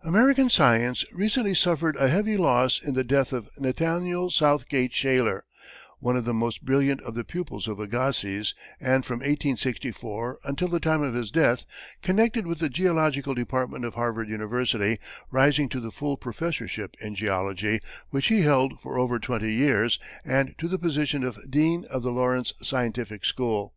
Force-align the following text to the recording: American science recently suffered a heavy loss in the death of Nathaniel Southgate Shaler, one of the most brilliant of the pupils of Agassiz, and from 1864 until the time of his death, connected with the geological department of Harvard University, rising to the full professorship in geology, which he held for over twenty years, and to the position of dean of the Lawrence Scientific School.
American 0.00 0.50
science 0.50 1.04
recently 1.12 1.54
suffered 1.54 1.94
a 1.94 2.08
heavy 2.08 2.36
loss 2.36 2.82
in 2.82 2.94
the 2.94 3.04
death 3.04 3.32
of 3.32 3.48
Nathaniel 3.60 4.28
Southgate 4.28 4.92
Shaler, 4.92 5.44
one 6.00 6.16
of 6.16 6.24
the 6.24 6.34
most 6.34 6.64
brilliant 6.64 7.00
of 7.02 7.14
the 7.14 7.22
pupils 7.22 7.68
of 7.68 7.78
Agassiz, 7.78 8.56
and 8.80 9.04
from 9.04 9.20
1864 9.20 10.40
until 10.42 10.66
the 10.66 10.80
time 10.80 11.02
of 11.02 11.14
his 11.14 11.30
death, 11.30 11.64
connected 12.02 12.44
with 12.44 12.58
the 12.58 12.68
geological 12.68 13.34
department 13.34 13.84
of 13.84 13.94
Harvard 13.94 14.28
University, 14.28 14.98
rising 15.30 15.68
to 15.68 15.78
the 15.78 15.92
full 15.92 16.16
professorship 16.16 16.96
in 17.00 17.14
geology, 17.14 17.78
which 18.10 18.26
he 18.30 18.42
held 18.42 18.80
for 18.80 18.98
over 18.98 19.20
twenty 19.20 19.52
years, 19.54 20.00
and 20.24 20.56
to 20.58 20.66
the 20.66 20.76
position 20.76 21.22
of 21.22 21.38
dean 21.48 21.84
of 21.84 22.02
the 22.02 22.10
Lawrence 22.10 22.52
Scientific 22.62 23.24
School. 23.24 23.76